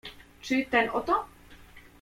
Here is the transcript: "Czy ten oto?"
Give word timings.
"Czy 0.41 0.65
ten 0.71 0.89
oto?" 0.89 1.25